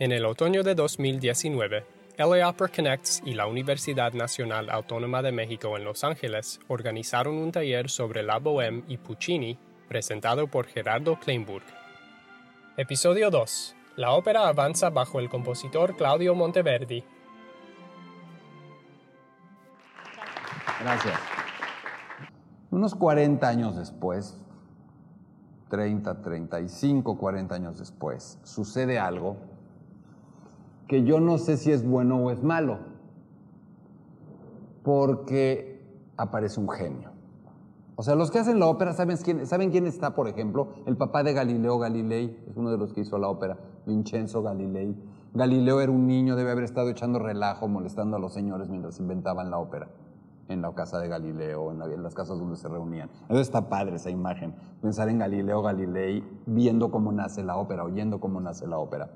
[0.00, 1.84] En el otoño de 2019,
[2.16, 7.52] LA Opera Connects y la Universidad Nacional Autónoma de México en Los Ángeles organizaron un
[7.52, 9.58] taller sobre la Bohème y Puccini
[9.88, 11.66] presentado por Gerardo Kleinburg.
[12.78, 13.76] Episodio 2.
[13.96, 17.04] La ópera avanza bajo el compositor Claudio Monteverdi.
[20.80, 21.20] Gracias.
[22.70, 24.40] Unos 40 años después,
[25.68, 29.49] 30, 35, 40 años después, sucede algo
[30.90, 32.80] que yo no sé si es bueno o es malo,
[34.82, 35.80] porque
[36.16, 37.10] aparece un genio.
[37.94, 40.70] O sea, los que hacen la ópera, ¿saben quién, ¿saben quién está, por ejemplo?
[40.86, 44.96] El papá de Galileo Galilei, es uno de los que hizo la ópera, Vincenzo Galilei.
[45.32, 49.48] Galileo era un niño, debe haber estado echando relajo, molestando a los señores mientras inventaban
[49.48, 49.90] la ópera
[50.48, 53.08] en la casa de Galileo, en, las casas donde se reunían.
[53.28, 54.54] Eso está padre, esa imagen.
[54.82, 59.10] Pensar en Galileo Galilei viendo cómo nace la ópera, oyendo cómo nace la ópera.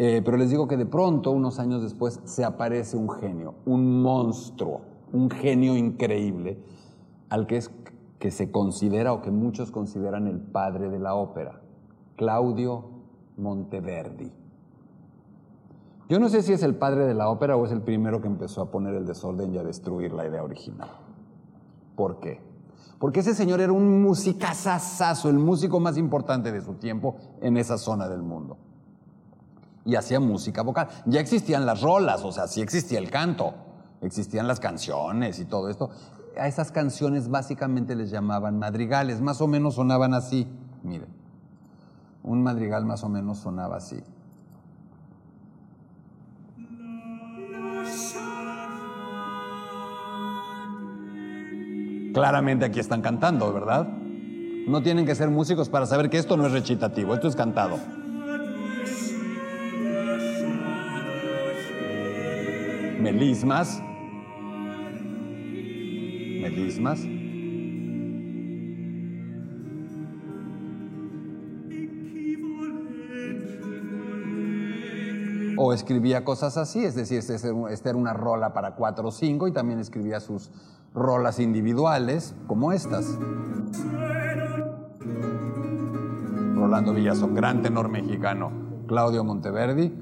[0.00, 4.00] Eh, pero les digo que de pronto, unos años después, se aparece un genio, un
[4.00, 4.82] monstruo,
[5.12, 6.62] un genio increíble,
[7.30, 7.72] al que, es,
[8.20, 11.62] que se considera o que muchos consideran el padre de la ópera,
[12.14, 12.84] Claudio
[13.38, 14.30] Monteverdi.
[16.08, 18.28] Yo no sé si es el padre de la ópera o es el primero que
[18.28, 20.90] empezó a poner el desorden y a destruir la idea original.
[21.96, 22.40] ¿Por qué?
[23.00, 27.78] Porque ese señor era un musicazazazo, el músico más importante de su tiempo en esa
[27.78, 28.58] zona del mundo.
[29.88, 30.88] Y hacía música vocal.
[31.06, 33.54] Ya existían las rolas, o sea, sí existía el canto,
[34.02, 35.88] existían las canciones y todo esto.
[36.38, 40.46] A esas canciones básicamente les llamaban madrigales, más o menos sonaban así.
[40.82, 41.08] Miren,
[42.22, 43.98] un madrigal más o menos sonaba así.
[52.12, 53.88] Claramente aquí están cantando, ¿verdad?
[54.66, 57.78] No tienen que ser músicos para saber que esto no es recitativo, esto es cantado.
[63.12, 63.82] Melismas.
[66.42, 67.00] Melismas.
[75.60, 79.52] o escribía cosas así, es decir, esta era una rola para cuatro o cinco y
[79.52, 80.52] también escribía sus
[80.94, 83.18] rolas individuales como estas.
[86.54, 88.52] Rolando Villazón, gran tenor mexicano.
[88.86, 89.92] Claudio Monteverdi.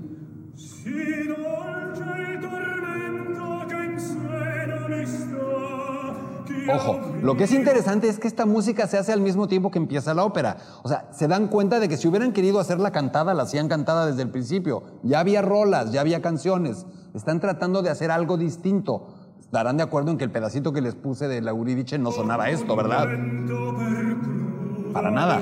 [6.73, 9.79] Ojo, lo que es interesante es que esta música se hace al mismo tiempo que
[9.79, 10.57] empieza la ópera.
[10.83, 14.07] O sea, se dan cuenta de que si hubieran querido hacerla cantada, la hacían cantada
[14.07, 14.83] desde el principio.
[15.03, 16.87] Ya había rolas, ya había canciones.
[17.15, 19.09] Están tratando de hacer algo distinto.
[19.41, 22.51] Estarán de acuerdo en que el pedacito que les puse de la Euridice no sonaba
[22.51, 23.07] esto, ¿verdad?
[24.93, 25.41] Para nada.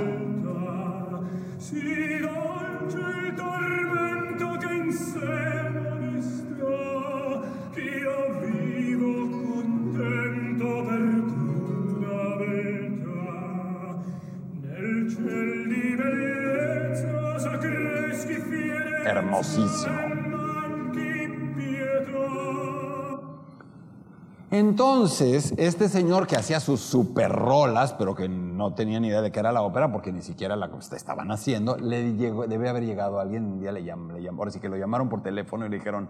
[24.50, 29.32] Entonces, este señor que hacía sus super rolas, pero que no tenía ni idea de
[29.32, 33.18] qué era la ópera, porque ni siquiera la estaban haciendo, le llegó, debe haber llegado
[33.18, 35.70] alguien, un día le llamó, le llamó, ahora sí que lo llamaron por teléfono y
[35.70, 36.08] le dijeron,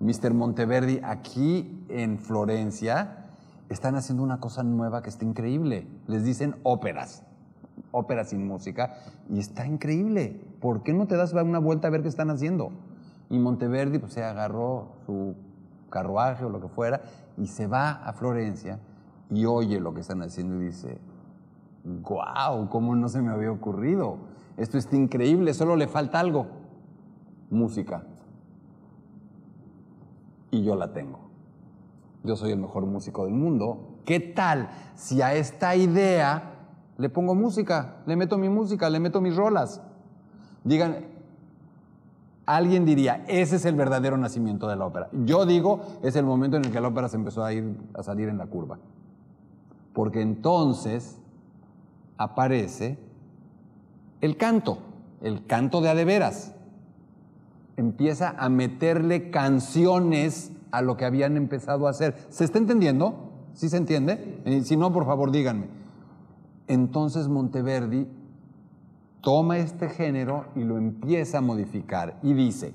[0.00, 0.34] Mr.
[0.34, 3.24] Monteverdi, aquí en Florencia
[3.70, 5.86] están haciendo una cosa nueva que está increíble.
[6.06, 7.22] Les dicen óperas
[7.90, 8.94] ópera sin música
[9.28, 10.40] y está increíble.
[10.60, 12.72] ¿Por qué no te das una vuelta a ver qué están haciendo?
[13.30, 15.34] Y Monteverdi pues, se agarró su
[15.90, 17.02] carruaje o lo que fuera
[17.36, 18.78] y se va a Florencia
[19.30, 20.98] y oye lo que están haciendo y dice,
[21.84, 24.18] wow, ¿cómo no se me había ocurrido?
[24.56, 26.46] Esto está increíble, solo le falta algo,
[27.50, 28.04] música.
[30.50, 31.18] Y yo la tengo.
[32.24, 33.98] Yo soy el mejor músico del mundo.
[34.04, 36.55] ¿Qué tal si a esta idea
[36.98, 39.82] le pongo música, le meto mi música, le meto mis rolas.
[40.64, 40.96] Digan,
[42.46, 45.08] alguien diría, ese es el verdadero nacimiento de la ópera.
[45.12, 48.02] Yo digo, es el momento en el que la ópera se empezó a ir a
[48.02, 48.78] salir en la curva.
[49.92, 51.18] Porque entonces
[52.16, 52.98] aparece
[54.20, 54.78] el canto,
[55.20, 56.54] el canto de adeveras.
[57.76, 62.16] Empieza a meterle canciones a lo que habían empezado a hacer.
[62.30, 63.32] ¿Se está entendiendo?
[63.52, 64.62] ¿Sí se entiende?
[64.64, 65.75] Si no, por favor, díganme.
[66.68, 68.08] Entonces Monteverdi
[69.20, 72.74] toma este género y lo empieza a modificar y dice,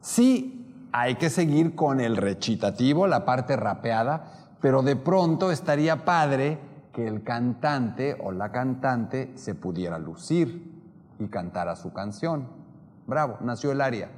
[0.00, 6.58] sí, hay que seguir con el recitativo, la parte rapeada, pero de pronto estaría padre
[6.92, 10.70] que el cantante o la cantante se pudiera lucir
[11.18, 12.48] y cantara su canción.
[13.06, 14.10] bravo, nació el aria.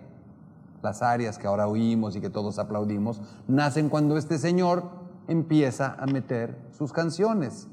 [0.83, 4.91] Las arias que ahora oímos y que todos aplaudimos, nacen cuando este señor
[5.29, 7.69] empieza a meter sus canciones.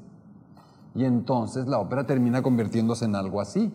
[0.94, 3.72] Y entonces la ópera termina convirtiéndose en algo así.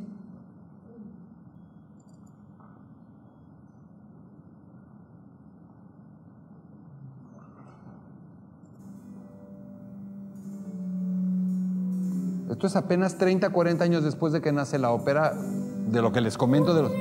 [12.50, 16.21] Esto es apenas 30, 40 años después de que nace la ópera, de lo que
[16.21, 16.91] les comento de los...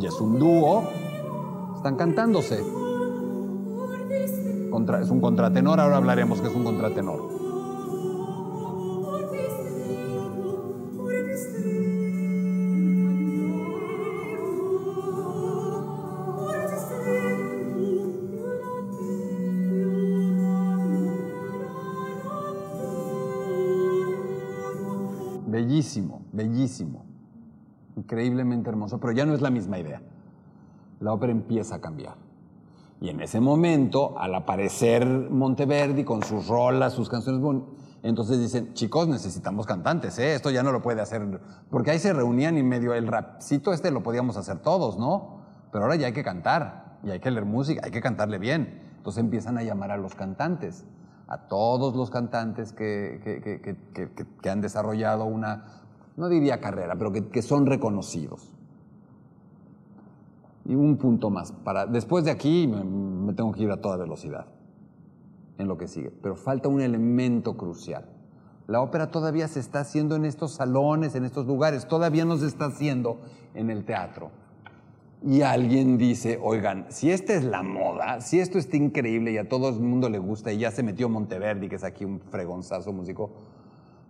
[0.00, 0.82] Y es un dúo,
[1.76, 2.64] están cantándose.
[5.00, 7.20] Es un contratenor, ahora hablaremos que es un contratenor.
[25.46, 27.04] Bellísimo, bellísimo,
[27.96, 30.00] increíblemente hermoso, pero ya no es la misma idea.
[31.00, 32.31] La ópera empieza a cambiar.
[33.02, 37.42] Y en ese momento, al aparecer Monteverdi con sus rolas, sus canciones,
[38.02, 40.34] entonces dicen, chicos, necesitamos cantantes, ¿eh?
[40.34, 43.90] esto ya no lo puede hacer, porque ahí se reunían y medio el rapcito este
[43.90, 45.42] lo podíamos hacer todos, ¿no?
[45.70, 48.80] Pero ahora ya hay que cantar, y hay que leer música, hay que cantarle bien.
[48.96, 50.84] Entonces empiezan a llamar a los cantantes
[51.32, 53.18] a todos los cantantes que,
[54.42, 55.64] que, han desarrollado una,
[56.16, 58.52] no diría carrera, pero que, son reconocidos.
[60.64, 61.52] Y un punto más.
[61.52, 64.46] Para, después de aquí me, me tengo que ir a toda velocidad
[65.58, 66.10] en lo que sigue.
[66.10, 68.08] Pero falta un elemento crucial.
[68.68, 72.46] La ópera todavía se está haciendo en estos salones, en estos lugares, todavía no se
[72.46, 73.20] está haciendo
[73.54, 74.30] en el teatro
[75.24, 79.48] y alguien dice, oigan, si esta es la moda, si esto está increíble y a
[79.48, 82.92] todo el mundo le gusta y ya se metió Monteverdi, que es aquí un fregonzazo
[82.92, 83.30] músico,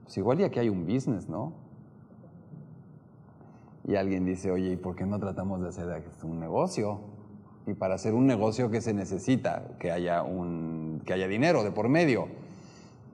[0.05, 1.53] pues igual ya que hay un business, ¿no?
[3.85, 7.01] Y alguien dice, oye, ¿y por qué no tratamos de hacer un negocio?
[7.67, 9.77] Y para hacer un negocio, ¿qué se necesita?
[9.79, 12.29] Que haya, un, que haya dinero de por medio.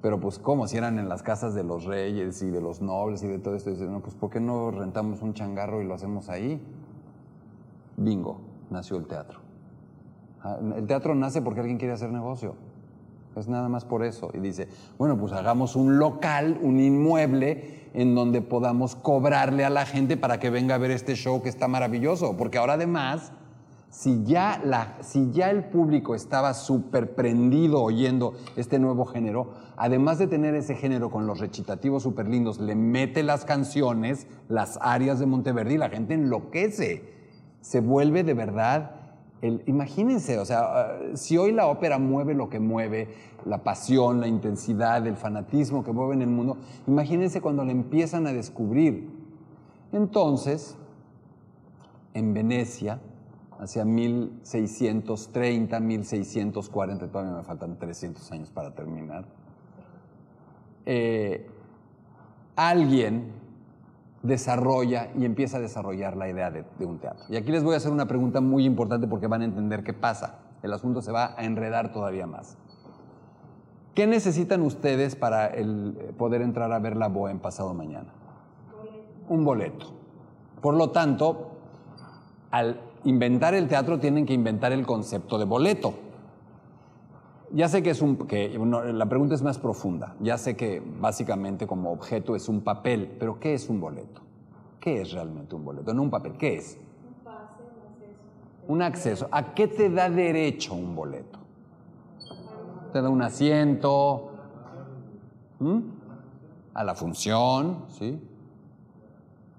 [0.02, 0.66] Pero pues, ¿cómo?
[0.68, 3.54] Si eran en las casas de los reyes y de los nobles y de todo
[3.54, 6.62] esto, dicen, no, pues ¿por qué no rentamos un changarro y lo hacemos ahí?
[7.98, 9.40] bingo, nació el teatro.
[10.42, 12.54] Ah, el teatro nace porque alguien quiere hacer negocio.
[13.36, 14.30] Es nada más por eso.
[14.34, 19.86] Y dice, bueno, pues hagamos un local, un inmueble en donde podamos cobrarle a la
[19.86, 22.36] gente para que venga a ver este show que está maravilloso.
[22.36, 23.32] Porque ahora además,
[23.90, 30.18] si ya, la, si ya el público estaba súper prendido oyendo este nuevo género, además
[30.18, 35.18] de tener ese género con los recitativos súper lindos, le mete las canciones, las arias
[35.20, 37.18] de Monteverdi la gente enloquece
[37.60, 38.92] se vuelve de verdad
[39.42, 43.08] imagínense, o sea, si hoy la ópera mueve lo que mueve,
[43.44, 46.56] la pasión, la intensidad, el fanatismo que mueve en el mundo,
[46.86, 49.08] imagínense cuando la empiezan a descubrir.
[49.92, 50.76] Entonces,
[52.14, 53.00] en Venecia,
[53.58, 59.24] hacia 1630, 1640, todavía me faltan 300 años para terminar,
[60.84, 61.46] eh,
[62.56, 63.32] alguien
[64.28, 67.24] desarrolla y empieza a desarrollar la idea de, un teatro.
[67.28, 69.92] Y aquí les voy a hacer una pregunta muy importante porque van a entender qué
[69.92, 70.38] pasa.
[70.62, 72.56] El asunto se va a enredar todavía más.
[73.94, 78.12] ¿Qué necesitan ustedes para el, eh, poder entrar a ver la en pasado mañana?
[79.28, 79.86] Un boleto.
[80.60, 81.50] Por lo tanto,
[82.50, 85.94] al inventar el teatro tienen que inventar el concepto de boleto.
[87.52, 88.58] Ya sé que es un, que
[88.92, 90.14] la pregunta es más profunda.
[90.20, 94.20] Ya sé que básicamente como objeto es un papel, pero ¿qué es un boleto?
[94.80, 95.94] ¿Qué es realmente un boleto?
[95.94, 96.78] No un papel, ¿qué es?
[97.06, 98.72] Un pase, un acceso.
[98.72, 99.28] Un acceso.
[99.32, 101.38] ¿A qué te da derecho un boleto?
[102.92, 104.30] Te da un asiento,
[106.74, 108.20] a la función, ¿sí?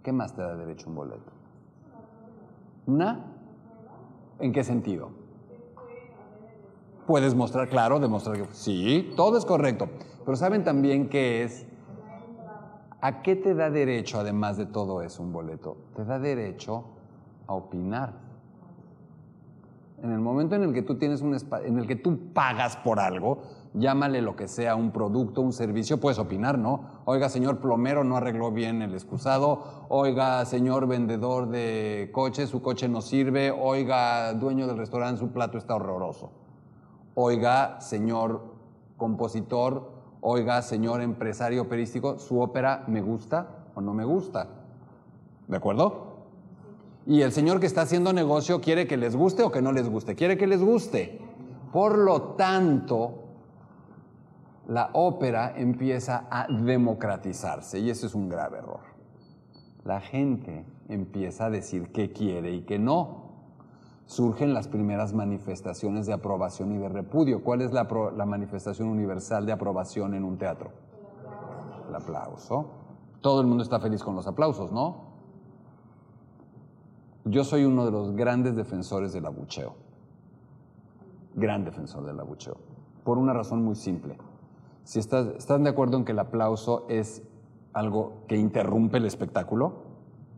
[0.03, 1.31] ¿Qué más te da derecho un boleto?
[2.87, 3.25] ¿Una?
[4.39, 5.11] ¿En qué sentido?
[7.09, 9.89] Puedes mostrar, claro, demostrar que sí, todo es correcto.
[10.23, 11.65] Pero saben también qué es,
[13.01, 15.75] ¿a qué te da derecho, además de todo eso, un boleto?
[15.95, 16.83] Te da derecho
[17.47, 18.13] a opinar.
[20.03, 21.35] En el momento en el que tú tienes un
[21.65, 23.41] en el que tú pagas por algo,
[23.73, 27.01] llámale lo que sea, un producto, un servicio, puedes opinar, ¿no?
[27.05, 29.63] Oiga, señor plomero, no arregló bien el excusado.
[29.89, 33.49] Oiga, señor vendedor de coches, su coche no sirve.
[33.49, 36.38] Oiga, dueño del restaurante, su plato está horroroso
[37.15, 38.53] oiga, señor
[38.97, 44.47] compositor, oiga, señor empresario operístico, su ópera me gusta o no me gusta.
[45.47, 46.09] ¿De acuerdo?
[47.05, 49.89] Y el señor que está haciendo negocio quiere que les guste o que no les
[49.89, 50.15] guste.
[50.15, 51.19] Quiere que les guste.
[51.73, 53.23] Por lo tanto,
[54.67, 58.81] la ópera empieza a democratizarse y ese es un grave error.
[59.85, 63.28] la gente empieza a decir qué quiere y qué no.
[64.09, 67.43] Surgen las primeras manifestaciones de aprobación y de repudio.
[67.43, 67.83] ¿Cuál es la,
[68.25, 70.71] manifestación universal de aprobación en un teatro?
[71.87, 72.71] El aplauso.
[73.21, 74.95] Todo el mundo está feliz con los aplausos, ¿no?
[77.23, 79.75] Yo soy uno de los grandes defensores del abucheo.
[81.35, 82.57] Gran defensor del abucheo.
[83.03, 84.17] Por una razón muy simple.
[84.85, 87.21] Si estás, ¿Están de acuerdo en que el aplauso es
[87.73, 89.88] algo que interrumpe el espectáculo?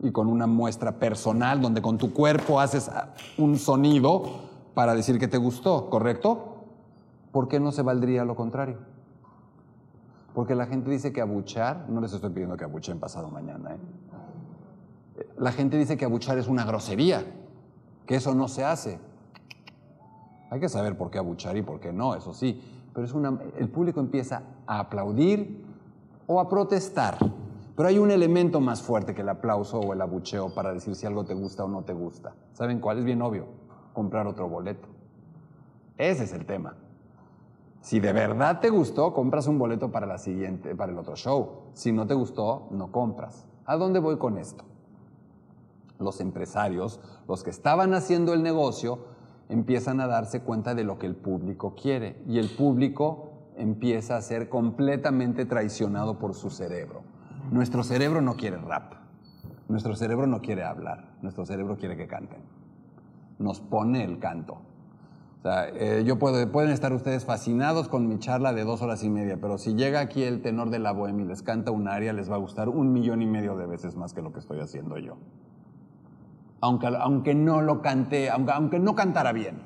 [0.01, 2.89] Y con una muestra personal donde con tu cuerpo haces
[3.37, 4.23] un sonido
[4.73, 6.55] para decir que te gustó, ¿correcto?
[7.31, 8.77] ¿Por qué no se valdría lo contrario?
[10.33, 13.79] Porque la gente dice que abuchar, no les estoy pidiendo que abuchen pasado mañana, ¿eh?
[15.37, 17.23] La gente dice que abuchar es una grosería,
[18.05, 18.99] que eso no se hace.
[20.49, 22.61] Hay que saber por qué abuchar y por qué no, eso sí.
[22.93, 25.63] Pero es una, el público empieza a aplaudir
[26.27, 27.17] o a protestar.
[27.75, 31.05] Pero hay un elemento más fuerte que el aplauso o el abucheo para decir si
[31.05, 32.35] algo te gusta o no te gusta.
[32.53, 32.99] ¿Saben cuál?
[32.99, 33.47] Es bien obvio.
[33.93, 34.87] Comprar otro boleto.
[35.97, 36.75] Ese es el tema.
[37.81, 41.71] Si de verdad te gustó, compras un boleto para la siguiente, para el otro show.
[41.73, 43.47] Si no te gustó, no compras.
[43.65, 44.65] ¿A dónde voy con esto?
[46.01, 48.99] los empresarios, los que estaban haciendo el negocio,
[49.49, 54.21] empiezan a darse cuenta de lo que el público quiere y el público empieza a
[54.21, 57.03] ser completamente traicionado por su cerebro.
[57.51, 58.93] Nuestro cerebro no quiere rap,
[59.69, 62.39] nuestro cerebro no quiere hablar, nuestro cerebro quiere que canten.
[63.37, 64.53] Nos pone el canto.
[65.39, 69.03] O sea, eh, yo puedo, pueden estar ustedes fascinados con mi charla de dos horas
[69.03, 71.87] y media, pero si llega aquí el tenor de la bohemia y les canta un
[71.87, 74.39] aria, les va a gustar un millón y medio de veces más que lo que
[74.39, 75.17] estoy haciendo yo
[76.61, 79.59] aunque, aunque no lo cante, aunque, aunque no cantara bien.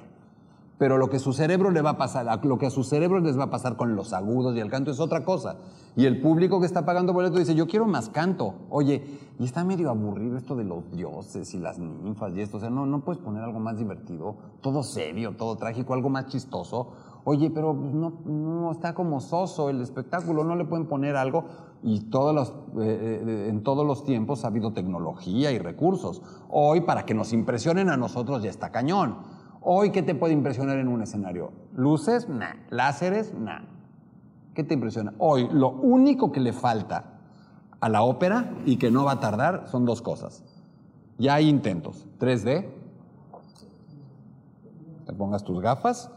[0.78, 4.70] Pero lo que a su cerebro les va a pasar con los agudos y el
[4.70, 5.58] canto es otra cosa.
[5.96, 8.56] Y el público que está pagando boleto dice, yo quiero más canto.
[8.70, 9.04] Oye,
[9.40, 12.58] y está medio aburrido esto de los dioses y las ninfas y esto.
[12.58, 16.28] O sea, no, no puedes poner algo más divertido, todo serio, todo trágico, algo más
[16.28, 16.92] chistoso.
[17.24, 21.46] Oye, pero no, no está como soso el espectáculo, no le pueden poner algo
[21.82, 22.50] y todos los,
[22.84, 26.22] eh, eh, en todos los tiempos ha habido tecnología y recursos.
[26.50, 29.18] Hoy, para que nos impresionen a nosotros, ya está cañón.
[29.68, 31.52] Hoy, ¿qué te puede impresionar en un escenario?
[31.76, 32.30] ¿Luces?
[32.30, 32.54] Nah.
[32.70, 33.34] ¿Láseres?
[33.34, 33.62] Nah.
[34.54, 35.16] ¿Qué te impresiona?
[35.18, 37.16] Hoy, lo único que le falta
[37.80, 40.44] a la ópera y que no va a tardar son dos cosas.
[41.18, 42.06] Ya hay intentos.
[42.20, 42.70] 3D.
[45.08, 46.12] Te pongas tus gafas.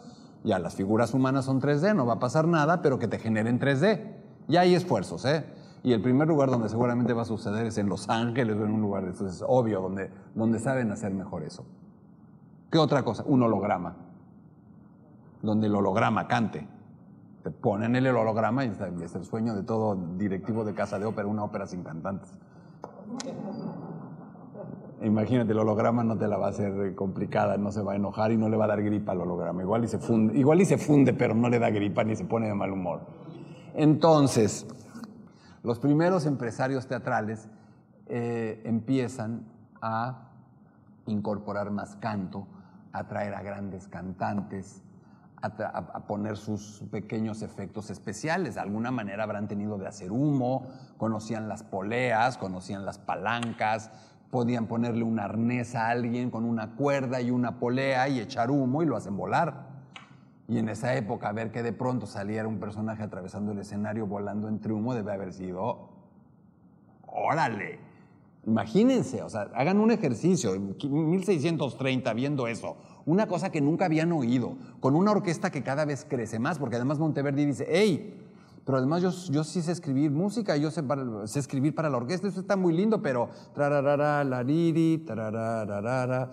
[0.45, 3.59] Ya las figuras humanas son 3D, no va a pasar nada, pero que te generen
[3.59, 4.15] 3D.
[4.49, 5.47] Ya hay esfuerzos, ¿eh?
[5.83, 8.73] Y el primer lugar donde seguramente va a suceder es en Los Ángeles o en
[8.73, 11.65] un lugar de estos, es obvio, donde, donde saben hacer mejor eso.
[12.71, 13.25] ¿Qué otra cosa?
[13.27, 13.97] Un holograma.
[15.43, 16.67] Donde el holograma cante.
[17.43, 18.73] Te ponen el holograma y
[19.03, 22.31] es el sueño de todo directivo de casa de ópera, una ópera sin cantantes.
[25.01, 28.33] Imagínate, el holograma no te la va a hacer complicada, no se va a enojar
[28.33, 29.63] y no le va a dar gripa al holograma.
[29.63, 32.25] Igual y se funde, igual y se funde pero no le da gripa ni se
[32.25, 33.03] pone de mal humor.
[33.75, 34.67] Entonces,
[35.63, 37.49] los primeros empresarios teatrales
[38.07, 39.47] eh, empiezan
[39.81, 40.31] a
[41.07, 42.47] incorporar más canto,
[42.93, 44.83] a a grandes cantantes,
[45.43, 48.55] a, poner sus pequeños efectos especiales.
[48.55, 50.67] De alguna manera habrán tenido de hacer humo,
[50.97, 53.91] conocían las poleas, conocían las palancas,
[54.31, 58.83] podían ponerle un arnés a alguien con una cuerda y una polea y echar humo
[58.83, 59.69] y lo hacen volar.
[60.49, 64.49] Y en esa época, ver que de pronto saliera un personaje atravesando el escenario volando
[64.49, 65.91] entre humo debe haber sido,
[67.07, 67.88] órale.
[68.49, 70.75] Imagínense, o sea, hagan un ejercicio, en
[71.11, 76.07] 1630 viendo eso, una cosa que nunca habían oído, con una orquesta que cada vez
[76.09, 78.25] crece más, porque además Monteverdi dice, hey,
[78.65, 80.83] pero además yo, yo sí sé escribir música, yo sé,
[81.25, 86.31] sé, escribir para la orquesta, eso está muy lindo, pero trararara, lariri, trararara,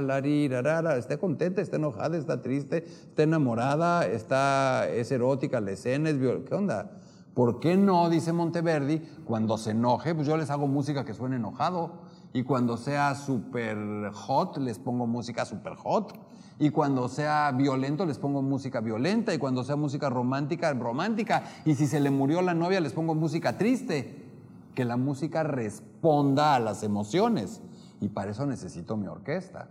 [0.00, 6.16] larirarara, esté contenta, está enojada, está triste, está enamorada, está, es erótica, la escena es
[6.16, 6.92] ¿qué onda?
[7.38, 11.36] ¿Por qué no, dice Monteverdi, cuando se enoje, pues yo les hago música que suene
[11.36, 12.00] enojado,
[12.32, 16.18] y cuando sea súper hot, les pongo música súper hot,
[16.58, 21.44] y cuando sea violento les pongo música violenta y cuando sea música romántica, romántica.
[21.64, 24.26] Y si se le murió la novia les pongo música triste.
[24.74, 27.62] Que la música responda a las emociones.
[28.00, 29.70] Y para eso necesito mi orquesta.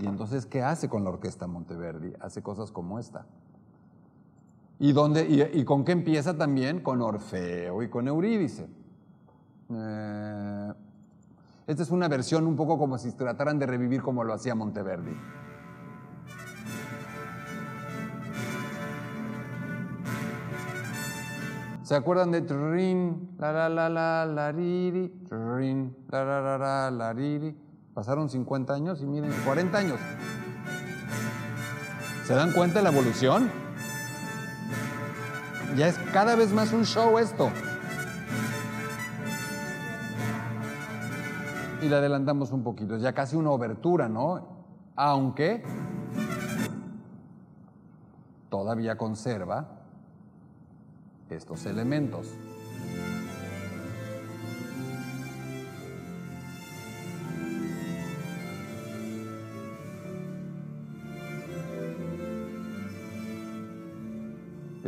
[0.00, 2.14] Y entonces, ¿qué hace con la orquesta Monteverdi?
[2.20, 3.26] Hace cosas como esta.
[4.82, 6.80] ¿Y, dónde, y, con qué empieza también?
[6.80, 8.66] Con Orfeo y con Eurídice.
[9.68, 10.72] Eh,
[11.66, 15.14] esta es una versión un poco como si trataran de revivir como lo hacía Monteverdi.
[21.82, 26.90] ¿Se acuerdan de trin, la la la la la riri, trin, la la la la
[26.90, 27.54] la riri?
[27.92, 30.00] Pasaron 50 años y miren, 40 años.
[32.24, 33.59] ¿Se dan cuenta de la evolución?
[35.76, 37.50] Ya es cada vez más un show esto.
[41.82, 44.46] Y le adelantamos un poquito, ya casi una obertura, ¿no?
[44.96, 45.62] Aunque
[48.50, 49.66] todavía conserva
[51.30, 52.28] estos elementos.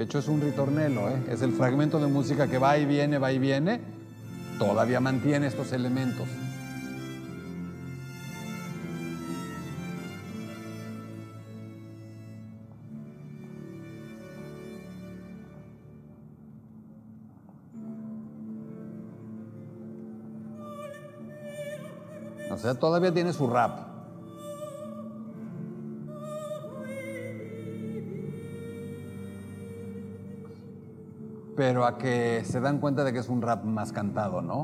[0.02, 1.26] De hecho es un ritornelo, ¿eh?
[1.28, 3.80] es el fragmento de música que va y viene, va y viene,
[4.58, 6.26] todavía mantiene estos elementos.
[22.50, 23.91] O sea, todavía tiene su rap.
[31.62, 34.62] Pero a que se dan cuenta de que es un rap más cantado, ¿no?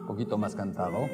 [0.00, 1.08] Un poquito más cantado.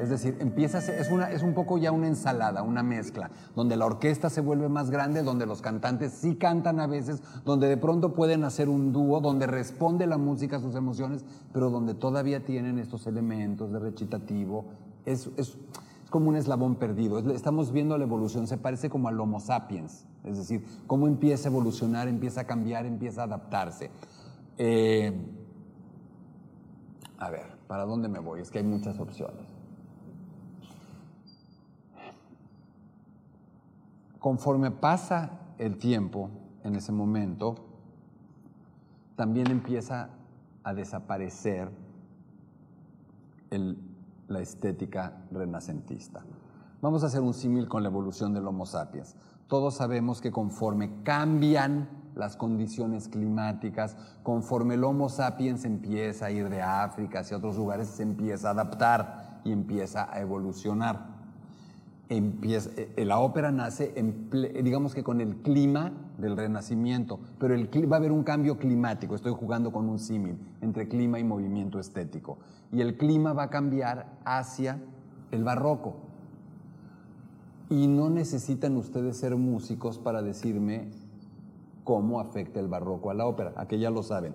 [0.00, 3.30] Es decir, empieza a ser, es, una, es un poco ya una ensalada, una mezcla,
[3.54, 7.68] donde la orquesta se vuelve más grande, donde los cantantes sí cantan a veces, donde
[7.68, 11.94] de pronto pueden hacer un dúo, donde responde la música a sus emociones, pero donde
[11.94, 14.64] todavía tienen estos elementos de recitativo.
[15.06, 15.56] Es, es,
[16.12, 17.18] como un eslabón perdido.
[17.18, 21.48] Es- estamos viendo la evolución, se parece como al Homo sapiens, es decir, cómo empieza
[21.48, 23.90] a evolucionar, empieza a cambiar, empieza a adaptarse.
[24.58, 25.12] Eh,
[27.18, 28.40] a ver, ¿para dónde me voy?
[28.40, 29.46] Es que hay muchas opciones.
[34.20, 36.30] Conforme pasa el tiempo
[36.62, 37.56] en ese momento,
[39.16, 40.10] también empieza
[40.62, 41.70] a desaparecer
[43.50, 43.78] el-
[44.32, 46.24] la estética renacentista.
[46.80, 49.14] Vamos a hacer un símil con la evolución del Homo sapiens.
[49.46, 56.48] Todos sabemos que conforme cambian las condiciones climáticas, conforme el Homo sapiens empieza a ir
[56.48, 61.12] de África hacia otros lugares, se empieza a adaptar y empieza a evolucionar
[62.16, 63.92] empieza, eh, la ópera nace,
[64.62, 65.92] digamos que con el clima
[66.22, 70.38] del Renacimiento, pero el, va a haber un cambio climático, estoy jugando con un símil
[70.62, 72.38] entre clima y movimiento estético,
[72.70, 74.80] y el clima va a cambiar hacia
[75.32, 75.96] el barroco.
[77.68, 80.88] Y no necesitan ustedes ser músicos para decirme
[81.84, 84.34] cómo afecta el barroco a la ópera, a que ya lo saben.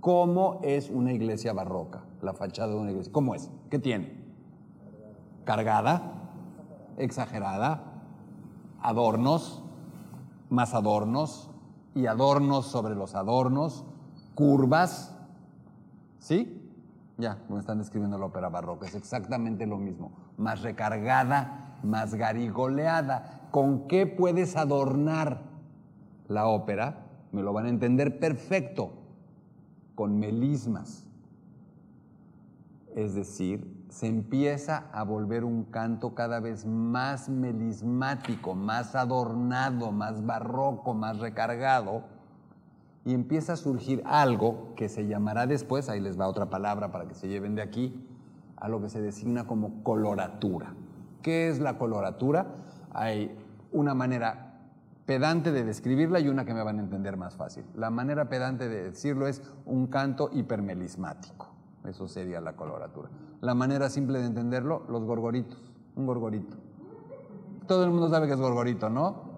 [0.00, 2.02] ¿Cómo es una iglesia barroca?
[2.22, 3.12] La fachada de una iglesia.
[3.12, 3.50] ¿Cómo es?
[3.70, 4.20] ¿Qué tiene?
[5.44, 6.12] Cargada,
[6.96, 7.84] exagerada,
[8.82, 9.62] adornos,
[10.50, 11.50] más adornos
[11.94, 13.84] y adornos sobre los adornos,
[14.34, 15.16] curvas,
[16.18, 16.56] ¿sí?
[17.18, 23.48] Ya, me están describiendo la ópera barroca, es exactamente lo mismo, más recargada, más garigoleada.
[23.50, 25.42] ¿Con qué puedes adornar
[26.28, 27.06] la ópera?
[27.32, 28.92] Me lo van a entender perfecto,
[29.94, 31.06] con melismas.
[32.96, 40.24] Es decir, se empieza a volver un canto cada vez más melismático, más adornado, más
[40.24, 42.04] barroco, más recargado,
[43.04, 47.08] y empieza a surgir algo que se llamará después, ahí les va otra palabra para
[47.08, 48.06] que se lleven de aquí,
[48.56, 50.74] a lo que se designa como coloratura.
[51.22, 52.46] ¿Qué es la coloratura?
[52.92, 53.36] Hay
[53.72, 54.60] una manera
[55.04, 57.64] pedante de describirla y una que me van a entender más fácil.
[57.74, 61.59] La manera pedante de decirlo es un canto hipermelismático.
[61.84, 63.08] Eso sería la coloratura.
[63.40, 65.58] La manera simple de entenderlo, los gorgoritos.
[65.96, 66.56] Un gorgorito.
[67.66, 69.30] Todo el mundo sabe que es gorgorito, ¿no?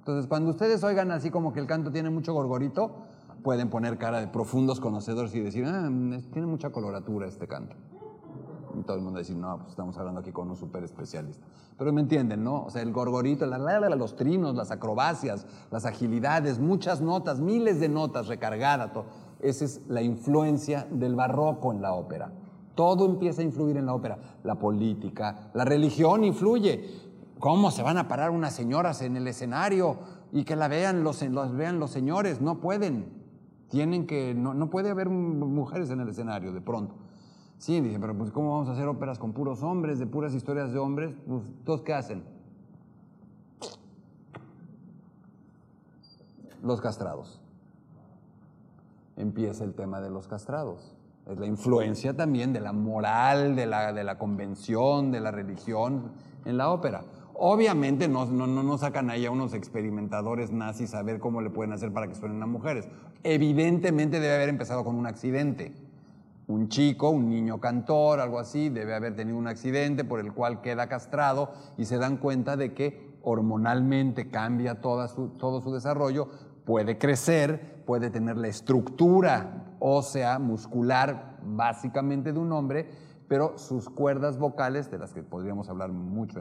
[0.00, 3.04] Entonces, cuando ustedes oigan así como que el canto tiene mucho gorgorito,
[3.42, 5.88] pueden poner cara de profundos conocedores y decir, ah,
[6.32, 7.76] tiene mucha coloratura este canto.
[8.78, 11.44] Y todo el mundo decir, no, pues estamos hablando aquí con un súper especialista.
[11.76, 12.64] Pero me entienden, ¿no?
[12.64, 17.40] O sea, el gorgorito, la, la, la, los trinos, las acrobacias, las agilidades, muchas notas,
[17.40, 18.92] miles de notas recargadas.
[18.92, 19.06] todo.
[19.42, 22.32] Esa es la influencia del barroco en la ópera.
[22.74, 24.18] Todo empieza a influir en la ópera.
[24.44, 27.10] La política, la religión influye.
[27.38, 29.98] ¿Cómo se van a parar unas señoras en el escenario
[30.30, 31.24] y que la vean los,
[31.56, 32.40] vean los señores?
[32.40, 33.06] No pueden.
[33.68, 36.96] Tienen que, no, no puede haber mujeres en el escenario de pronto.
[37.58, 40.72] Sí, dije, pero pues ¿cómo vamos a hacer óperas con puros hombres, de puras historias
[40.72, 41.14] de hombres?
[41.26, 42.24] Pues, ¿todos qué hacen?
[46.62, 47.40] Los castrados.
[49.20, 50.96] Empieza el tema de los castrados.
[51.30, 56.12] Es la influencia también de la moral, de la, de la convención, de la religión
[56.44, 57.02] en la ópera.
[57.34, 61.72] Obviamente no, no, no sacan ahí a unos experimentadores nazis a ver cómo le pueden
[61.72, 62.88] hacer para que suenen a mujeres.
[63.22, 65.72] Evidentemente debe haber empezado con un accidente.
[66.48, 70.62] Un chico, un niño cantor, algo así, debe haber tenido un accidente por el cual
[70.62, 76.28] queda castrado y se dan cuenta de que hormonalmente cambia toda su, todo su desarrollo,
[76.64, 82.88] puede crecer, puede tener la estructura ósea, muscular, básicamente de un hombre,
[83.26, 86.40] pero sus cuerdas vocales, de las que podríamos hablar mucho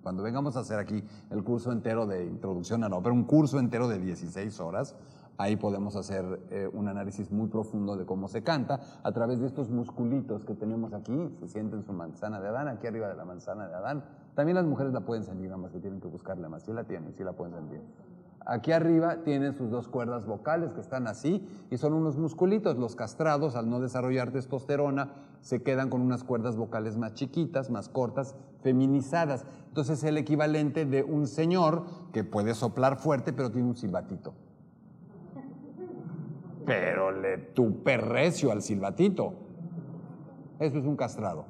[0.00, 3.58] cuando vengamos a hacer aquí el curso entero de introducción a la ópera, un curso
[3.58, 4.94] entero de 16 horas,
[5.38, 9.48] ahí podemos hacer eh, un análisis muy profundo de cómo se canta a través de
[9.48, 13.24] estos musculitos que tenemos aquí, se sienten su manzana de Adán, aquí arriba de la
[13.24, 14.04] manzana de Adán.
[14.36, 16.84] También las mujeres la pueden sentir, nada más que tienen que buscarla más, sí la
[16.84, 17.80] tienen, sí la pueden sentir.
[18.48, 22.78] Aquí arriba tienen sus dos cuerdas vocales que están así y son unos musculitos.
[22.78, 27.88] Los castrados, al no desarrollar testosterona, se quedan con unas cuerdas vocales más chiquitas, más
[27.88, 29.44] cortas, feminizadas.
[29.66, 34.32] Entonces es el equivalente de un señor que puede soplar fuerte pero tiene un silbatito.
[36.64, 39.32] Pero le tupe recio al silbatito.
[40.60, 41.46] Eso es un castrado.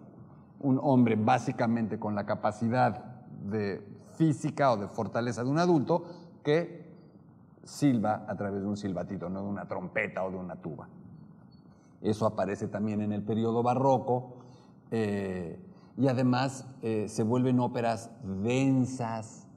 [0.60, 3.04] Un hombre básicamente con la capacidad
[3.44, 6.04] de física o de fortaleza de un adulto
[6.42, 6.85] que
[7.66, 10.88] silba a través de un silbatito, no de una trompeta o de una tuba.
[12.00, 14.36] Eso aparece también en el periodo barroco
[14.90, 15.58] eh,
[15.96, 19.48] y además eh, se vuelven óperas densas,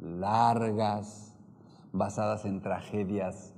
[0.00, 1.34] largas,
[1.92, 3.54] basadas en tragedias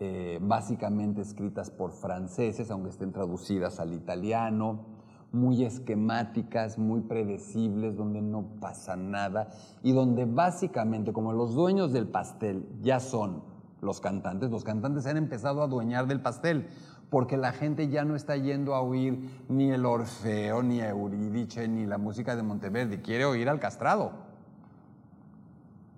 [0.00, 4.84] eh, básicamente escritas por franceses, aunque estén traducidas al italiano,
[5.32, 9.48] muy esquemáticas, muy predecibles, donde no pasa nada
[9.82, 13.42] y donde básicamente como los dueños del pastel ya son
[13.80, 16.68] los cantantes, los cantantes han empezado a adueñar del pastel
[17.12, 21.68] porque la gente ya no está yendo a oír ni el Orfeo, ni a Eurídice,
[21.68, 24.12] ni la música de Monteverdi, quiere oír al castrado.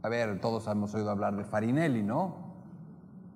[0.02, 2.34] A ver, todos hemos oído hablar de Farinelli, ¿no?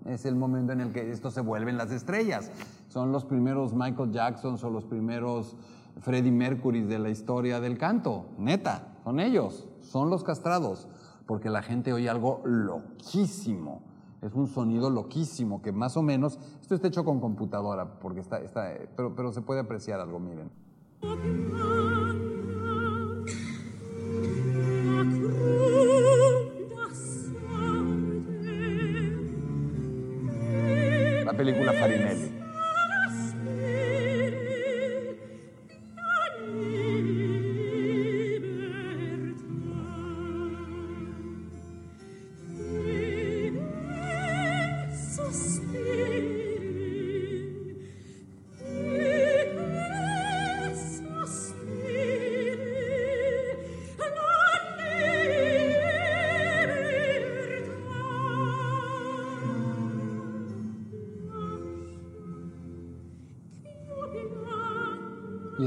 [0.06, 2.50] Es el momento en el que esto se vuelven las estrellas.
[2.88, 5.56] Son los primeros Michael Jackson, son los primeros
[6.00, 10.88] Freddie Mercury de la historia del canto, neta, son ellos, son los castrados,
[11.26, 13.82] porque la gente oye algo loquísimo,
[14.22, 18.40] es un sonido loquísimo que más o menos, esto está hecho con computadora, porque está,
[18.40, 20.50] está pero, pero se puede apreciar algo, miren.
[31.24, 32.27] La película Farinelli.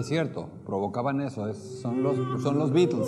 [0.03, 3.07] Cierto, provocaban eso, son, los, son los Beatles.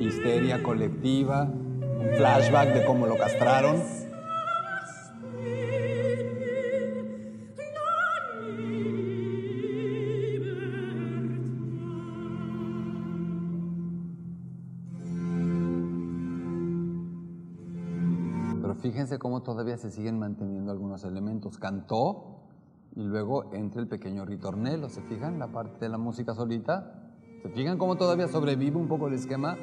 [0.00, 3.76] Histeria colectiva, un flashback de cómo lo castraron.
[18.60, 21.58] Pero fíjense cómo todavía se siguen manteniendo algunos elementos.
[21.58, 22.43] Cantó
[22.96, 24.88] y luego entra el pequeño ritornelo.
[24.88, 27.10] ¿Se fijan la parte de la música solita?
[27.42, 29.56] ¿Se fijan cómo todavía sobrevive un poco el esquema?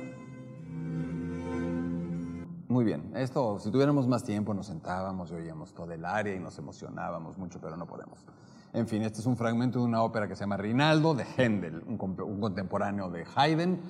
[2.68, 6.40] Muy bien, esto, si tuviéramos más tiempo, nos sentábamos y oíamos todo el área y
[6.40, 8.26] nos emocionábamos mucho, pero no podemos.
[8.72, 11.84] En fin, este es un fragmento de una ópera que se llama Rinaldo de Händel,
[11.86, 13.82] un, un contemporáneo de Haydn,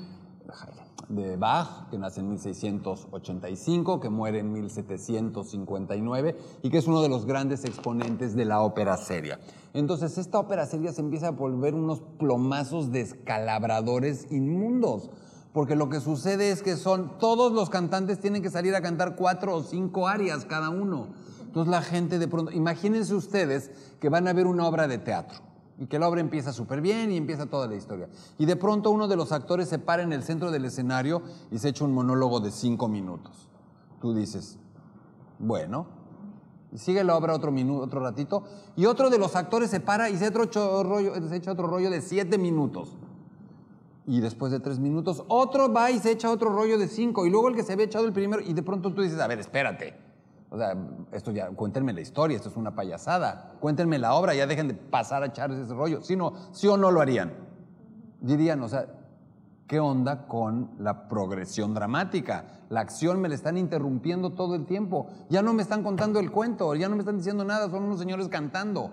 [1.09, 7.09] de Bach, que nace en 1685, que muere en 1759 y que es uno de
[7.09, 9.39] los grandes exponentes de la ópera seria.
[9.73, 15.09] Entonces, esta ópera seria se empieza a volver unos plomazos descalabradores inmundos,
[15.53, 19.15] porque lo que sucede es que son todos los cantantes tienen que salir a cantar
[19.15, 21.07] cuatro o cinco arias cada uno.
[21.41, 25.50] Entonces la gente de pronto, imagínense ustedes que van a ver una obra de teatro
[25.79, 28.09] y que la obra empieza súper bien y empieza toda la historia.
[28.37, 31.57] Y de pronto uno de los actores se para en el centro del escenario y
[31.57, 33.49] se echa un monólogo de cinco minutos.
[33.99, 34.57] Tú dices,
[35.39, 35.87] bueno,
[36.71, 38.43] y sigue la obra otro minuto, otro ratito,
[38.75, 42.95] y otro de los actores se para y se, echa otro rollo de siete minutos.
[44.07, 47.29] Y después de tres minutos, otro va y se echa otro rollo de cinco, y
[47.29, 49.39] luego el que se había echado el primero, y de pronto tú dices, a ver,
[49.39, 49.95] espérate,
[50.51, 50.77] o sea,
[51.11, 53.55] esto ya, cuéntenme la historia, esto es una payasada.
[53.59, 56.03] Cuéntenme la obra, ya dejen de pasar a echar ese rollo.
[56.03, 57.33] Si no, sí o no lo harían.
[58.19, 58.85] Dirían, o sea,
[59.71, 62.43] ¿Qué onda con la progresión dramática?
[62.67, 65.07] La acción me la están interrumpiendo todo el tiempo.
[65.29, 67.97] Ya no me están contando el cuento, ya no me están diciendo nada, son unos
[67.97, 68.91] señores cantando.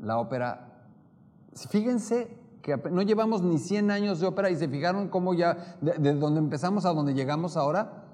[0.00, 0.84] La ópera,
[1.70, 6.12] fíjense que no llevamos ni 100 años de ópera y se fijaron cómo ya, de,
[6.12, 8.04] donde empezamos a donde llegamos ahora,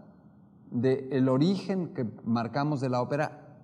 [0.71, 3.57] de el origen que marcamos de la ópera,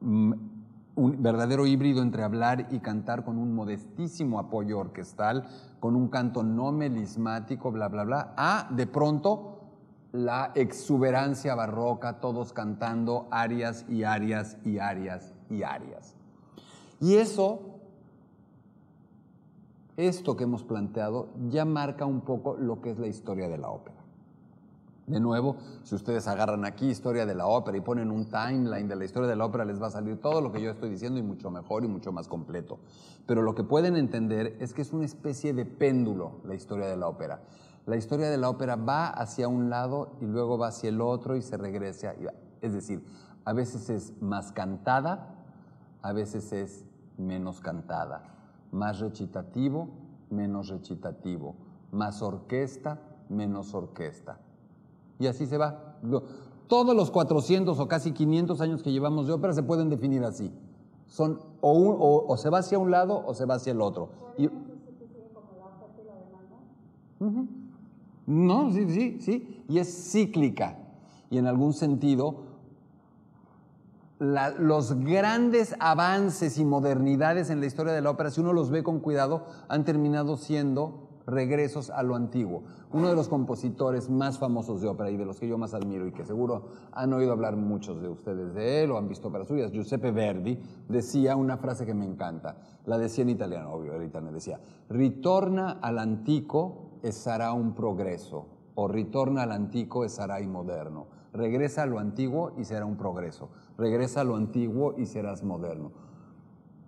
[0.00, 0.32] mm,
[0.96, 5.46] un verdadero híbrido entre hablar y cantar con un modestísimo apoyo orquestal,
[5.80, 9.54] con un canto no melismático, bla, bla, bla, a de pronto
[10.12, 16.14] la exuberancia barroca, todos cantando arias y arias y arias y arias.
[17.00, 17.80] Y eso,
[19.96, 23.70] esto que hemos planteado, ya marca un poco lo que es la historia de la
[23.70, 24.03] ópera.
[25.06, 28.96] De nuevo, si ustedes agarran aquí historia de la ópera y ponen un timeline de
[28.96, 31.20] la historia de la ópera, les va a salir todo lo que yo estoy diciendo
[31.20, 32.78] y mucho mejor y mucho más completo.
[33.26, 36.96] Pero lo que pueden entender es que es una especie de péndulo la historia de
[36.96, 37.42] la ópera.
[37.84, 41.36] La historia de la ópera va hacia un lado y luego va hacia el otro
[41.36, 42.14] y se regresa.
[42.62, 43.04] Es decir,
[43.44, 45.34] a veces es más cantada,
[46.00, 46.86] a veces es
[47.18, 48.22] menos cantada,
[48.72, 49.90] más recitativo,
[50.30, 51.56] menos recitativo,
[51.92, 54.38] más orquesta, menos orquesta.
[55.18, 55.96] Y así se va.
[56.66, 60.50] Todos los 400 o casi 500 años que llevamos de ópera se pueden definir así.
[61.06, 64.08] Son o, o, se va hacia un lado o se va hacia el otro.
[64.36, 64.48] Y,
[68.26, 69.64] No, sí, sí, sí.
[69.68, 70.78] Y es cíclica.
[71.30, 72.44] Y en algún sentido,
[74.18, 78.82] los grandes avances y modernidades en la historia de la ópera, si uno los ve
[78.82, 82.64] con cuidado, han terminado siendo regresos a lo antiguo.
[82.92, 86.06] Uno de los compositores más famosos de ópera y de los que yo más admiro
[86.06, 89.48] y que seguro han oído hablar muchos de ustedes de él o han visto óperas
[89.48, 90.58] suyas, Giuseppe Verdi,
[90.88, 92.56] decía una frase que me encanta.
[92.86, 98.46] La decía en italiano, obvio, ahorita me decía, ritorna al antico e sarà un progreso,
[98.76, 101.06] o ritorna al antico e sarai moderno.
[101.34, 103.50] Regresa a lo antiguo y será un progreso.
[103.76, 105.92] Regresa a lo antiguo y serás moderno.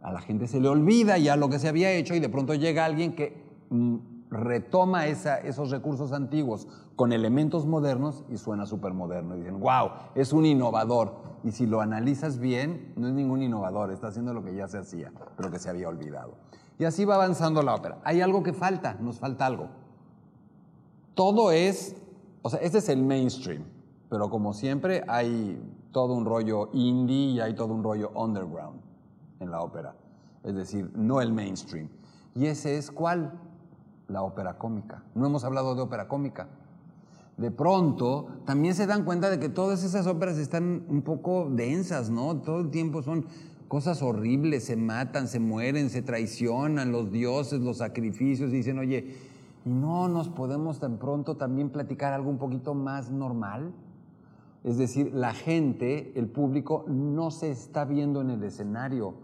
[0.01, 2.55] A la gente se le olvida ya lo que se había hecho y de pronto
[2.55, 3.97] llega alguien que mm,
[4.37, 9.35] retoma esos recursos antiguos con elementos modernos y suena súper moderno.
[9.35, 11.15] Y dicen, wow, es un innovador.
[11.45, 14.79] Y si lo analizas bien, no es ningún innovador, está haciendo lo que ya se
[14.79, 16.35] hacía, pero que se había olvidado.
[16.79, 17.99] Y así va avanzando la ópera.
[18.05, 19.69] Hay algo que falta, nos falta algo.
[21.15, 21.97] Todo es,
[22.43, 23.65] o sea, este es el mainstream,
[24.09, 25.59] pero como siempre hay
[25.93, 28.81] todo un rollo indie y hay todo un rollo underground
[29.41, 29.95] en la ópera.
[30.43, 31.89] Es decir, no el mainstream.
[32.35, 33.33] ¿Y ese es cuál?
[34.09, 35.03] La ópera cómica.
[35.15, 36.49] No hemos hablado de ópera cómica.
[37.37, 42.09] De pronto, también se dan cuenta de que todas esas óperas están un poco densas,
[42.09, 42.37] ¿no?
[42.37, 43.27] Todo el tiempo son
[43.69, 49.17] cosas horribles, se matan, se mueren, se traicionan los dioses, los sacrificios, y dicen, oye,
[49.67, 53.73] ¿y no nos podemos tan pronto también platicar algo un poquito más normal?
[54.65, 59.15] Es decir, la gente, el público, no se está viendo en el escenario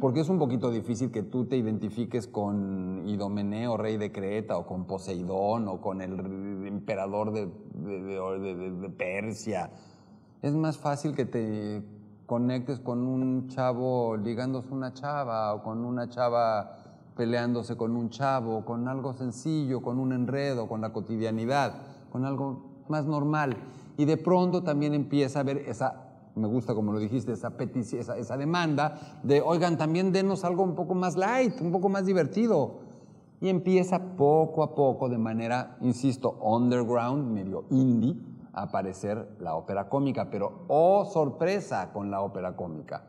[0.00, 4.66] porque es un poquito difícil que tú te identifiques con Idomeneo, rey de Creta, o
[4.66, 7.48] con Poseidón, o con el emperador de,
[8.96, 9.70] Persia.
[10.42, 11.82] Es más fácil que te
[12.26, 16.78] conectes con un chavo ligándose una chava, o con una chava
[17.16, 21.74] peleándose con un chavo, con algo sencillo, con un enredo, con la cotidianidad,
[22.12, 23.56] con algo más normal.
[23.96, 26.05] Y de pronto también empieza a ver esa
[26.36, 30.74] me gusta como lo dijiste, esa petición, esa, demanda de, oigan, también denos algo un
[30.74, 32.84] poco más light, un poco más divertido.
[33.40, 38.16] Y empieza poco a poco, de manera, insisto, underground, medio indie,
[38.52, 40.30] a aparecer la ópera cómica.
[40.30, 43.04] Pero, oh sorpresa con la ópera cómica.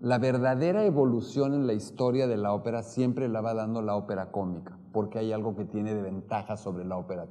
[0.00, 4.30] La verdadera evolución en la historia de la ópera siempre la va dando la ópera
[4.30, 7.26] cómica, porque hay algo que tiene de ventaja sobre la ópera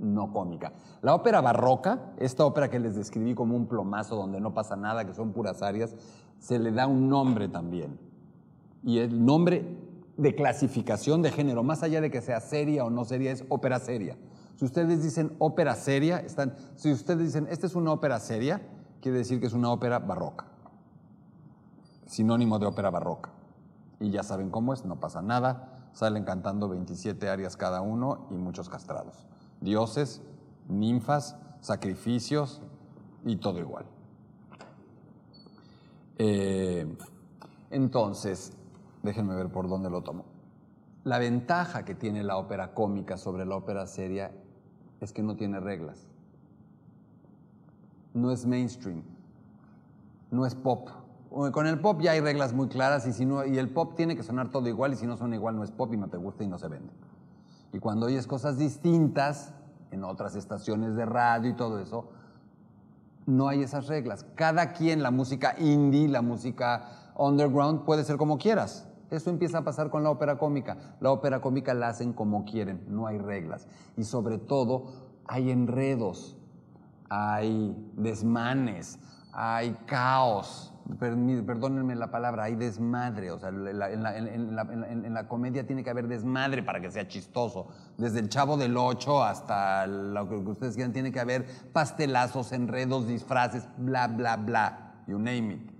[0.00, 0.72] no cómica.
[1.02, 5.04] La ópera barroca, esta ópera que les describí como un plomazo donde no pasa nada,
[5.04, 5.94] que son puras arias,
[6.38, 7.98] se le da un nombre también.
[8.82, 9.76] Y el nombre
[10.16, 13.78] de clasificación de género, más allá de que sea seria o no seria, es ópera
[13.78, 14.16] seria.
[14.56, 18.60] Si ustedes dicen ópera seria, están, si ustedes dicen, esta es una ópera seria,
[19.00, 20.46] quiere decir que es una ópera barroca.
[22.06, 23.30] Sinónimo de ópera barroca.
[24.00, 28.34] Y ya saben cómo es, no pasa nada, salen cantando 27 arias cada uno y
[28.34, 29.26] muchos castrados
[29.60, 30.22] dioses,
[30.68, 32.62] ninfas, sacrificios
[33.24, 33.84] y todo igual.
[36.18, 36.86] Eh,
[37.70, 38.52] entonces,
[39.02, 40.24] déjenme ver por dónde lo tomo.
[41.04, 44.32] La ventaja que tiene la ópera cómica sobre la ópera seria
[45.00, 46.06] es que no tiene reglas.
[48.12, 49.02] No es mainstream,
[50.30, 50.90] no es pop,
[51.30, 54.16] Con el pop ya hay reglas muy claras y, si no, y el pop tiene
[54.16, 56.16] que sonar todo igual y si no suena igual no es pop y no te
[56.16, 56.92] gusta y no se vende.
[57.72, 59.54] Y cuando oyes cosas distintas
[59.90, 62.10] en otras estaciones de radio y todo eso,
[63.26, 64.26] no hay esas reglas.
[64.34, 68.88] Cada quien, la música indie, la música underground, puede ser como quieras.
[69.10, 70.96] Eso empieza a pasar con la ópera cómica.
[71.00, 73.66] La ópera cómica la hacen como quieren, no hay reglas.
[73.96, 76.36] Y sobre todo, hay enredos,
[77.08, 78.98] hay desmanes,
[79.32, 83.30] hay caos perdónenme la palabra, hay desmadre.
[83.30, 87.68] O sea, en la, comedia tiene que haber desmadre para que sea chistoso.
[87.98, 93.06] Desde el chavo del 8 hasta lo que ustedes quieran, tiene que haber pastelazos, enredos,
[93.06, 95.02] disfraces, bla, bla, bla.
[95.06, 95.70] You name it.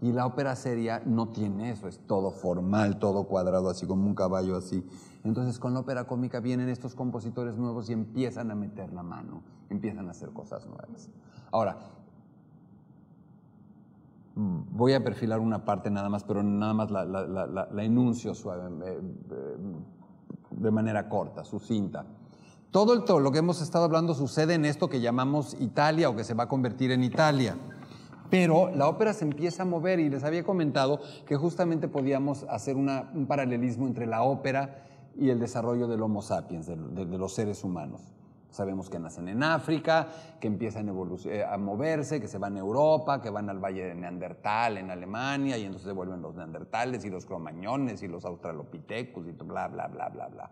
[0.00, 4.14] Y la ópera seria no tiene eso, es todo formal, todo cuadrado, así como un
[4.14, 4.86] caballo así.
[5.24, 9.42] Entonces con la ópera cómica vienen estos compositores nuevos y empiezan a meter la mano,
[9.68, 11.10] empiezan a hacer cosas nuevas.
[11.50, 11.78] Ahora,
[14.38, 19.00] voy a perfilar una parte nada más, pero nada más la, enuncio suave, eh,
[19.32, 19.56] eh,
[20.50, 22.06] de manera corta, sucinta.
[22.70, 26.14] Todo, el, todo lo que hemos estado hablando sucede en esto que llamamos Italia o
[26.14, 27.56] que se va a convertir en Italia.
[28.30, 32.76] Pero la ópera se empieza a mover y les había comentado que justamente podíamos hacer
[32.76, 34.84] un paralelismo entre la ópera
[35.16, 38.17] y el desarrollo del Homo sapiens, de los seres humanos.
[38.50, 40.08] Sabemos que nacen en África,
[40.40, 40.92] que empiezan a,
[41.26, 44.90] eh, a, moverse, que se van a Europa, que van al Valle de Neandertal en
[44.90, 49.68] Alemania y entonces se vuelven los neandertales y los cromañones y los australopithecus y bla,
[49.68, 50.50] bla, bla, bla, bla.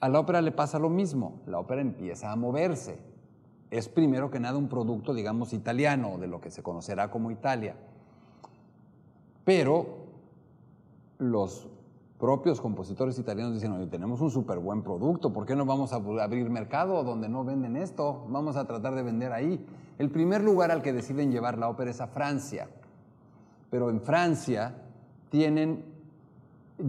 [0.00, 2.98] A la ópera le pasa lo mismo, la ópera empieza a moverse.
[3.70, 7.76] Es primero que nada un producto, digamos, italiano, de lo que se conocerá como Italia.
[9.44, 10.08] Pero
[11.18, 11.68] los
[12.22, 15.96] propios compositores italianos dicen, oye, tenemos un súper buen producto, ¿por qué no vamos a
[15.96, 18.24] abrir mercado donde no venden esto?
[18.28, 19.66] Vamos a tratar de vender ahí.
[19.98, 22.68] El primer lugar al que deciden llevar la ópera es a Francia,
[23.70, 24.72] pero en Francia
[25.30, 25.84] tienen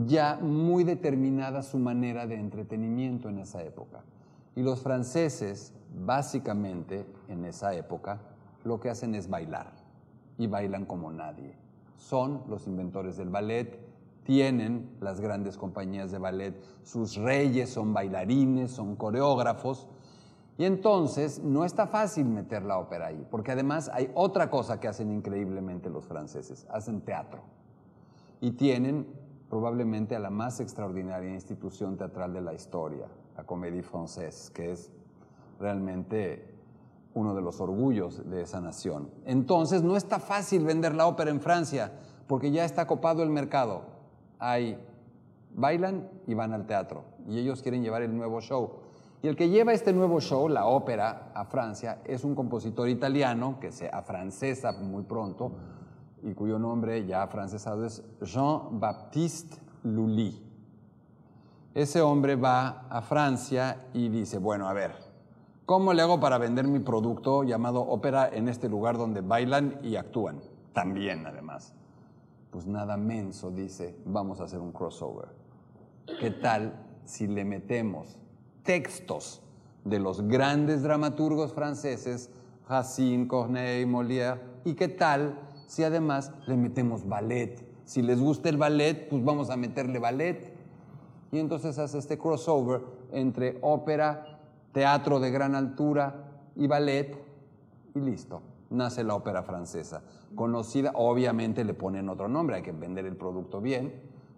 [0.06, 4.02] ya muy determinada su manera de entretenimiento en esa época.
[4.56, 5.74] Y los franceses,
[6.06, 8.22] básicamente, en esa época,
[8.64, 9.72] lo que hacen es bailar,
[10.38, 11.56] y bailan como nadie.
[11.98, 13.93] Son los inventores del ballet,
[14.24, 16.56] tienen las grandes compañías de ballet.
[16.84, 19.88] Sus reyes son bailarines, son coreógrafos.
[20.58, 24.88] Y entonces no está fácil meter la ópera ahí, porque además hay otra cosa que
[24.88, 27.42] hacen increíblemente los franceses, hacen teatro.
[28.40, 29.08] Y tienen
[29.50, 34.92] probablemente a la más extraordinaria institución teatral de la historia, la Comédie Française, que es
[35.60, 36.54] realmente
[37.16, 39.10] uno de los orgullos de esa nación.
[39.26, 41.94] Entonces no está fácil vender la ópera en Francia,
[42.28, 43.93] porque ya está copado el mercado
[44.44, 44.78] hay,
[45.56, 47.06] bailan y van al teatro.
[47.28, 48.82] Y ellos quieren llevar el nuevo show.
[49.22, 53.58] Y el que lleva este nuevo show, la ópera, a Francia, es un compositor italiano
[53.62, 55.54] que se afrancesa muy pronto
[56.22, 60.42] y cuyo nombre ya afrancesado es Jean-Baptiste Lully.
[61.74, 64.92] Ese hombre va a Francia y dice, bueno, a ver,
[65.66, 69.96] ¿cómo le hago para vender mi producto llamado ópera en este lugar donde bailan y
[69.96, 70.42] actúan?
[70.74, 71.74] También, además
[72.54, 75.28] pues nada menso dice, vamos a hacer un crossover.
[76.20, 78.20] ¿Qué tal si le metemos
[78.62, 79.42] textos
[79.84, 82.30] de los grandes dramaturgos franceses,
[82.70, 87.56] Racine, Corneille, Molière, y qué tal si además le metemos ballet?
[87.86, 90.54] Si les gusta el ballet, pues vamos a meterle ballet.
[91.32, 94.40] Y entonces hace este crossover entre ópera,
[94.74, 97.18] teatro de gran altura y ballet,
[97.96, 100.02] y listo, nace la ópera francesa
[100.36, 103.94] conocida, obviamente le ponen otro nombre, hay que vender el producto bien,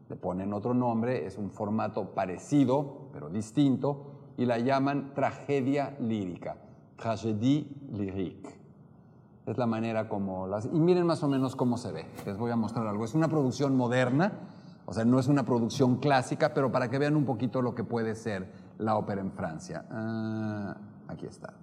[0.09, 6.57] le ponen otro nombre, es un formato parecido, pero distinto, y la llaman tragedia lírica,
[6.97, 8.59] tragédie lyrique.
[9.45, 10.65] Es la manera como las...
[10.65, 12.07] Y miren más o menos cómo se ve.
[12.25, 13.05] Les voy a mostrar algo.
[13.05, 14.33] Es una producción moderna,
[14.87, 17.83] o sea, no es una producción clásica, pero para que vean un poquito lo que
[17.83, 19.85] puede ser la ópera en Francia.
[19.91, 20.75] Ah,
[21.07, 21.53] aquí está.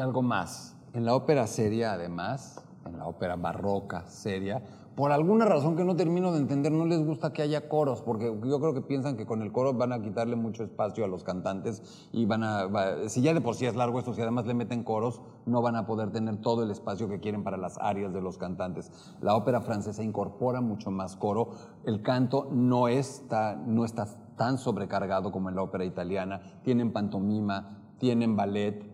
[0.00, 0.76] Algo más.
[0.92, 4.62] En la ópera seria, además, en la ópera barroca seria,
[4.96, 8.26] por alguna razón que no termino de entender, no les gusta que haya coros, porque
[8.44, 11.24] yo creo que piensan que con el coro van a quitarle mucho espacio a los
[11.24, 12.68] cantantes y van a,
[13.08, 15.76] si ya de por sí es largo esto, si además le meten coros, no van
[15.76, 18.90] a poder tener todo el espacio que quieren para las áreas de los cantantes.
[19.22, 21.52] La ópera francesa incorpora mucho más coro,
[21.86, 27.78] el canto no está, no está tan sobrecargado como en la ópera italiana, tienen pantomima,
[27.98, 28.89] tienen ballet,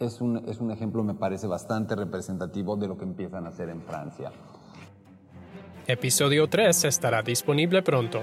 [0.00, 3.68] es un, es un ejemplo, me parece, bastante representativo de lo que empiezan a hacer
[3.68, 4.30] en Francia.
[5.86, 8.22] Episodio 3 estará disponible pronto.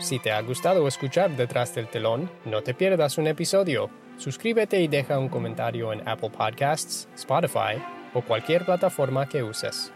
[0.00, 3.88] Si te ha gustado escuchar Detrás del telón, no te pierdas un episodio.
[4.18, 9.92] Suscríbete y deja un comentario en Apple Podcasts, Spotify o cualquier plataforma que uses.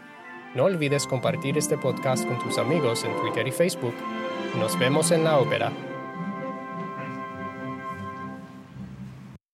[0.55, 3.95] No olvides compartir este podcast con tus amigos en Twitter y Facebook.
[4.59, 5.71] Nos vemos en la ópera.